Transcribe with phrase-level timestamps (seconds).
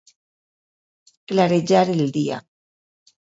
[1.31, 2.41] Clarejar el dia.